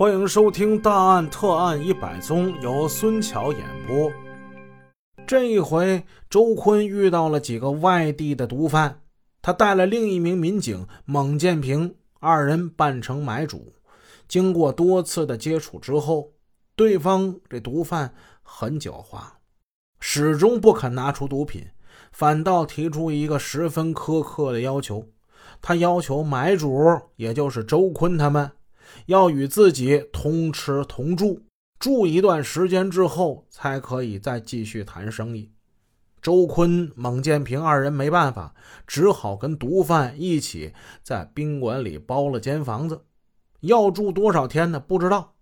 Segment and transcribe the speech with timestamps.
[0.00, 4.10] 欢迎收听《大案特案一百宗》，由孙桥演播。
[5.26, 9.02] 这一回，周坤遇到了几个外地的毒贩，
[9.42, 13.74] 他带了另一名民警孟建平，二人扮成买主。
[14.26, 16.30] 经过多次的接触之后，
[16.74, 19.18] 对方这毒贩很狡猾，
[20.00, 21.66] 始终不肯拿出毒品，
[22.10, 25.06] 反倒提出一个十分苛刻的要求。
[25.60, 28.50] 他要求买主，也就是周坤他们。
[29.06, 31.42] 要与自己同吃同住，
[31.78, 35.52] 住一段时间之后，才可以再继续谈生意。
[36.22, 38.54] 周坤、孟建平二人没办法，
[38.86, 43.06] 只好跟毒贩一起在宾馆里包了间房子。
[43.60, 44.78] 要住多少天呢？
[44.78, 45.34] 不知道，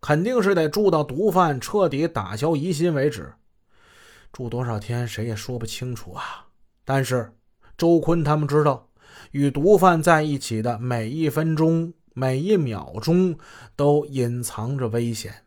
[0.00, 3.34] 肯定是得住到毒贩彻底打消疑心为止。
[4.32, 6.46] 住多少天，谁也说不清楚啊。
[6.84, 7.34] 但是
[7.76, 8.88] 周坤他们知道，
[9.32, 11.92] 与毒贩在一起的每一分钟。
[12.18, 13.38] 每一秒钟
[13.76, 15.44] 都隐藏着危险，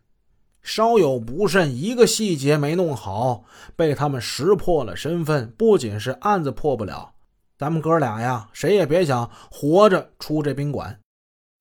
[0.61, 3.44] 稍有不慎，一个细节没弄好，
[3.75, 7.14] 被他们识破了身份，不仅是案子破不了，
[7.58, 10.97] 咱们哥俩呀，谁也别想活着出这宾馆。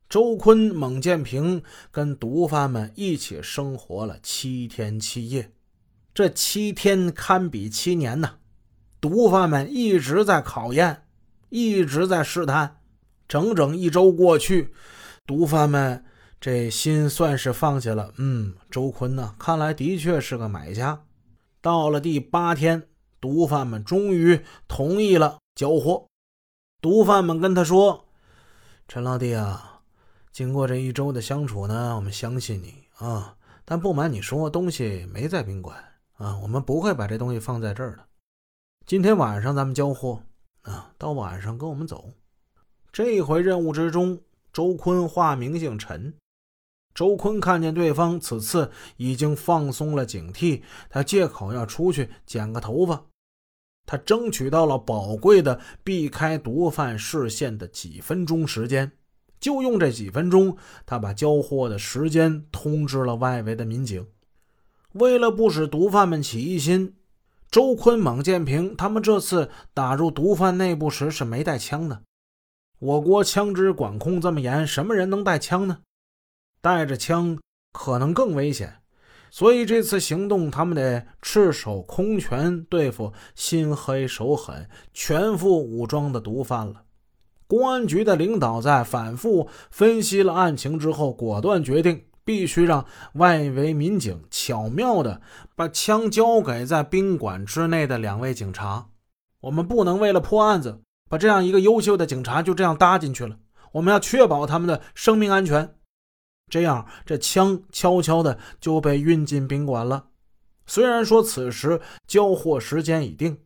[0.09, 5.51] 周坤、孟建平跟毒贩们一起生活了七天七夜，
[6.15, 8.35] 这七天堪比七年呐！
[9.01, 11.03] 毒贩们一直在考验，
[11.49, 12.77] 一直在试探，
[13.27, 14.73] 整整一周过去。
[15.31, 16.05] 毒贩们
[16.41, 18.13] 这心算是放下了。
[18.17, 21.05] 嗯，周坤呢，看来的确是个买家。
[21.61, 22.89] 到了第八天，
[23.21, 26.09] 毒贩们终于同意了交货。
[26.81, 28.07] 毒贩们跟他说
[28.89, 29.83] ：“陈老弟啊，
[30.33, 33.37] 经过这一周的相处呢，我们相信你啊。
[33.65, 35.79] 但不瞒你说，东西没在宾馆
[36.17, 38.03] 啊，我们不会把这东西放在这儿的。
[38.85, 40.25] 今天晚上咱们交货
[40.63, 42.11] 啊，到晚上跟我们走。
[42.91, 44.21] 这回任务之中。”
[44.61, 46.13] 周坤化名姓陈。
[46.95, 53.07] 周坤看见对方此次已经放松了警惕，他借口要出去剪个头发。
[53.87, 58.93] 他争取到了宝贵的避开毒贩视线的几分钟时间，
[59.41, 64.07] 就用这几分钟，他把交货的时间通知了外围的民警。
[64.93, 66.97] 为了不使毒贩们起疑心，
[67.51, 72.03] 周坤、蒙建平他们这次打入毒贩内部时是没带枪的。
[72.81, 75.81] 我国枪支管控这么严，什么人能带枪呢？
[76.63, 77.39] 带着枪
[77.75, 78.79] 可能更危险，
[79.31, 86.85] 所以这次行动他们得赤手空拳对付心黑手狠、全副武装的毒贩了。
[87.47, 95.21] 公安局的领导在反复分析了案情之后，果断决定必须让外围民警巧妙地
[95.55, 98.89] 把枪交给在宾馆之内的两位警察。
[99.41, 100.81] 我们不能为了破案子。
[101.11, 103.37] 把这样一个优秀的警察就这样搭进去了，
[103.73, 105.75] 我们要确保他们的生命安全。
[106.49, 110.07] 这样，这枪悄悄的就被运进宾馆了。
[110.67, 113.37] 虽然说此时交货时间已定，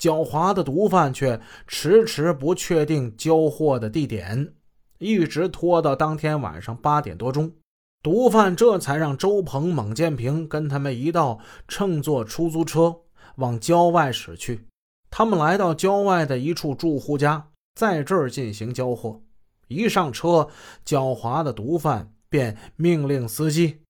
[0.00, 4.54] 狡猾的毒贩却迟迟不确定交货的地点，
[4.98, 7.52] 一直拖到当天晚上八点多钟，
[8.02, 11.38] 毒贩这才让周鹏、蒙建平跟他们一道
[11.68, 13.02] 乘坐出租车
[13.36, 14.66] 往郊外驶去。
[15.16, 19.22] 他们来到郊外的一处住户家，在这儿进行交货。
[19.68, 20.48] 一上车，
[20.84, 23.82] 狡猾的毒贩便命令司机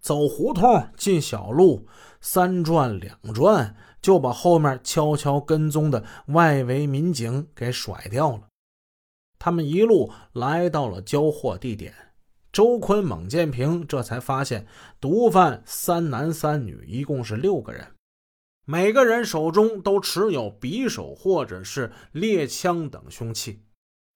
[0.00, 1.86] 走胡同、进小路，
[2.22, 8.44] 三转两转，就把后面悄悄跟踪的外围民警给甩掉了。
[9.38, 11.92] 他们一路来到了交货地点，
[12.50, 14.66] 周坤、蒙建平这才发现，
[14.98, 17.86] 毒贩三男三女，一共是六个人。
[18.70, 23.64] 每个人手中都持有匕首或者是猎枪等凶器。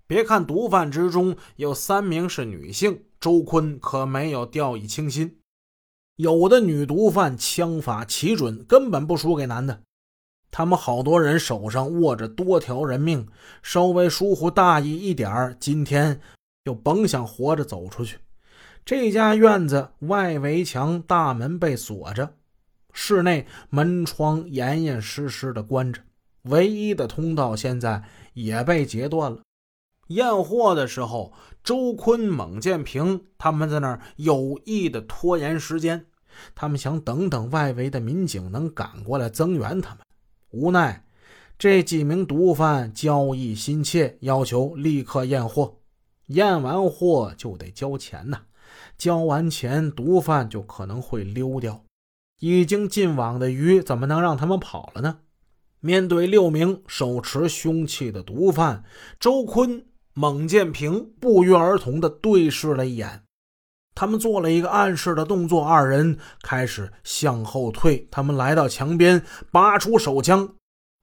[0.06, 5.40] 别看毒贩之中有三名是女性，周坤可没有掉以轻心。
[6.14, 9.80] 有的女毒贩枪法奇准，根本不输给男的。
[10.52, 13.26] 他们好多人手上握着多条人命，
[13.60, 16.20] 稍微疏忽大意一点儿今天
[16.64, 18.18] 就甭想活着走出去。
[18.84, 22.36] 这家院子外围墙大门被锁着。
[22.96, 26.00] 室内门窗严严实实的关着，
[26.44, 29.40] 唯一的通道现在也被截断了。
[30.08, 31.32] 验货的时候，
[31.64, 36.06] 周坤、孟建平他们在那儿有意的拖延时间，
[36.54, 39.98] 他们想等等外围的民警能赶过来增援他们。
[40.50, 41.04] 无奈
[41.58, 45.78] 这几名毒贩交易心切，要求立刻验货，
[46.26, 48.42] 验完货就得交钱呐，
[48.96, 51.82] 交完钱毒贩就可能会溜掉。
[52.44, 55.20] 已经进网的鱼怎么能让他们跑了呢？
[55.80, 58.84] 面对六名手持凶器的毒贩，
[59.18, 63.22] 周坤、孟建平不约而同地对视了一眼。
[63.94, 68.06] 他们做了一个暗示的动作，二人开始向后退。
[68.10, 70.56] 他们来到墙边，拔出手枪，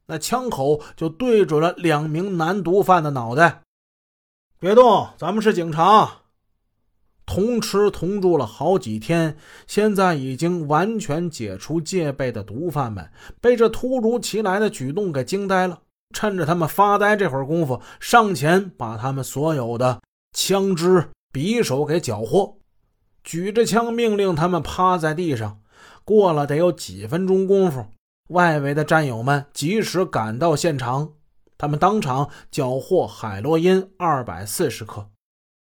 [0.06, 3.64] 那枪口就对准了两名男毒贩的脑袋。
[4.60, 6.21] 别动，咱们是警察。
[7.26, 9.38] 同吃同住了好几天，
[9.68, 13.10] 现在已经完全解除戒备的毒贩们，
[13.40, 15.80] 被这突如其来的举动给惊呆了。
[16.14, 20.02] 趁着他们发呆这会儿功夫，上前把他们所有的
[20.36, 22.58] 枪支、匕首给缴获。
[23.24, 25.60] 举着枪命令他们趴在地上。
[26.04, 27.86] 过了得有几分钟功夫，
[28.30, 31.14] 外围的战友们及时赶到现场，
[31.58, 35.11] 他们当场缴获海洛因二百四十克。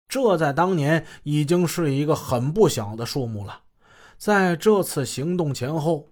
[0.07, 3.62] 这在当年已经是一个很不小的数目了。
[4.18, 6.09] 在这次行动前后，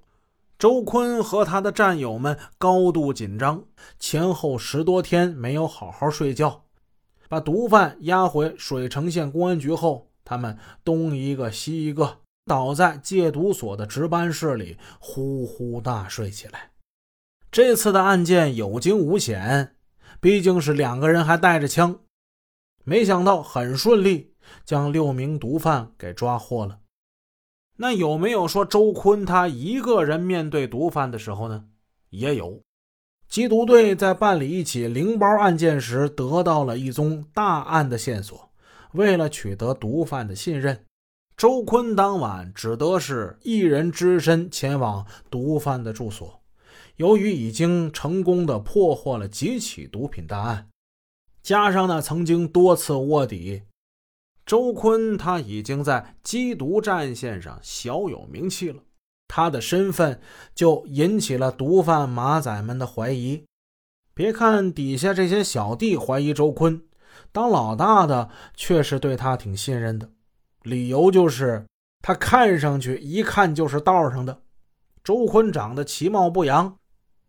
[0.60, 3.64] 周坤和他的战友们高度紧张，
[4.00, 6.64] 前后十多天没有好好睡觉。
[7.28, 10.08] 把毒贩押回水城县公安局后。
[10.28, 12.18] 他们东一个西一个，
[12.48, 16.72] 倒在戒毒所的值班室里，呼呼大睡起来。
[17.52, 19.76] 这次的案件有惊无险，
[20.20, 22.00] 毕竟是两个人还带着枪，
[22.86, 24.34] 没想到很顺利，
[24.64, 26.80] 将六名毒贩给抓获了。
[27.78, 31.66] 那有没有说周坤他一个人面对毒贩的时候呢？
[32.12, 32.62] 也有，
[33.30, 38.50] 缉毒队在办理一起零包案件时，得到了一宗大案的线索。
[38.94, 40.86] 为了取得毒贩的信任，
[41.36, 46.42] 周坤当晚只得是一人只身前往毒贩的住所。
[46.96, 50.70] 由于已经成功的破获了几起毒品大案，
[51.46, 53.62] 加上呢曾经多次卧底，
[54.48, 58.82] 周坤他已经在缉毒战线上小有名气了。
[59.28, 60.20] 他的身份
[60.56, 63.44] 就引起了毒贩马仔们的怀疑。
[64.16, 66.82] 别看底下这些小弟怀疑周坤。
[67.32, 70.10] 当老大的确实对他挺信任的，
[70.64, 71.64] 理由就是
[72.02, 74.42] 他看上去一看就是道上的。
[75.04, 76.80] 周坤长得其貌不扬，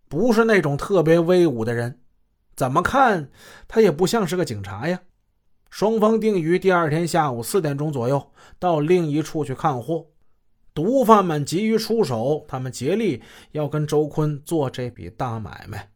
[0.08, 2.00] 不是那种特别威武的人，
[2.56, 3.30] 怎么看
[3.68, 5.00] 他也不像是个警察呀。
[5.68, 10.06] 双方定于第二天下午四点钟左右到另一处去看货。
[10.72, 13.22] 毒贩们急于出手，他们竭力
[13.52, 15.90] 要跟周坤做这笔大买卖。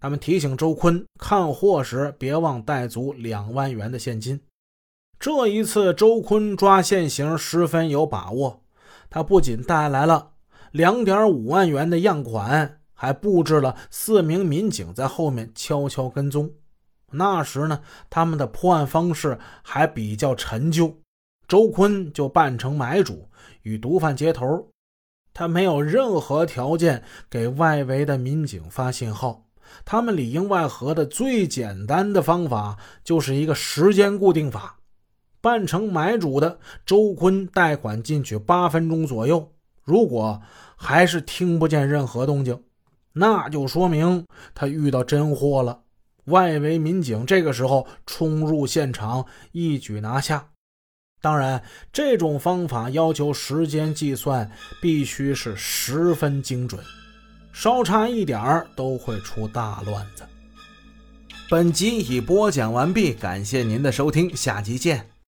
[0.00, 4.40] 他们提醒周坤看货时别忘带足两万元的现金。
[5.18, 8.62] 这一次，周坤抓现行十分有把握。
[9.10, 10.32] 他不仅带来了
[10.72, 16.50] 两点五万元的样款，还布置了四名民警在后面悄悄跟踪。
[17.10, 17.80] 那时呢，
[18.10, 20.94] 他们的破案方式还比较陈旧。
[21.48, 23.30] 周坤就扮成买主，
[23.62, 24.68] 与毒贩接头。
[25.32, 29.46] 他没有任何条件给外围的民警发信号。
[29.86, 34.76] 他们里应外合的最简单的方法就是一个时间固定法。
[35.40, 40.42] 扮成买主的周坤贷款进去八分钟左右，如果
[40.76, 42.62] 还是听不见任何动静，
[43.12, 44.24] 那就说明
[44.54, 45.80] 他遇到真货了。
[46.26, 50.46] 外围民警这个时候冲入现场，一举拿下。
[51.20, 51.62] 当然，
[51.92, 56.82] 这种方法要求时间计算必须是十分精准。
[57.52, 60.22] 稍差一点儿都会出大乱子。
[61.50, 65.10] 本集已播讲完毕，感谢您的收听，下集见。